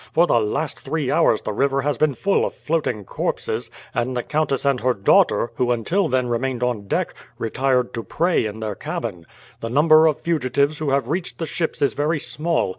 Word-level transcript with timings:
For 0.13 0.25
the 0.25 0.39
last 0.39 0.79
three 0.79 1.11
hours 1.11 1.43
the 1.43 1.53
river 1.53 1.81
has 1.81 1.95
been 1.99 2.15
full 2.15 2.43
of 2.43 2.55
floating 2.55 3.03
corpses; 3.05 3.69
and 3.93 4.17
the 4.17 4.23
countess 4.23 4.65
and 4.65 4.79
her 4.79 4.95
daughter, 4.95 5.51
who 5.57 5.69
until 5.71 6.07
then 6.07 6.25
remained 6.27 6.63
on 6.63 6.87
deck, 6.87 7.13
retired 7.37 7.93
to 7.93 8.01
pray 8.01 8.47
in 8.47 8.61
their 8.61 8.73
cabin. 8.73 9.27
The 9.59 9.69
number 9.69 10.07
of 10.07 10.19
fugitives 10.19 10.79
who 10.79 10.89
have 10.89 11.07
reached 11.09 11.37
the 11.37 11.45
ships 11.45 11.83
is 11.83 11.93
very 11.93 12.19
small. 12.19 12.69